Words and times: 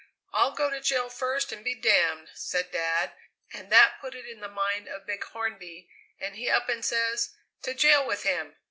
"'I'll 0.33 0.53
go 0.53 0.71
to 0.71 0.81
jail 0.81 1.09
first 1.09 1.51
and 1.51 1.63
be 1.63 1.75
damned,' 1.75 2.31
said 2.33 2.71
Dad, 2.71 3.11
and 3.53 3.71
that 3.71 3.99
put 4.01 4.15
it 4.15 4.25
in 4.27 4.39
the 4.39 4.47
mind 4.49 4.87
of 4.87 5.05
Big 5.05 5.23
Hornby, 5.25 5.91
and 6.19 6.35
he 6.37 6.49
up 6.49 6.69
and 6.69 6.83
says, 6.83 7.35
'To 7.61 7.75
jail 7.75 8.07
with 8.07 8.23
him!' 8.23 8.55